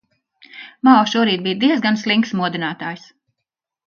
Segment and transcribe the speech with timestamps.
[0.87, 3.05] Mao šorīt bija diezgan slinks modinātājs.